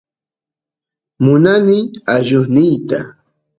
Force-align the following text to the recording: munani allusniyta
munani 1.23 1.77
allusniyta 2.13 2.99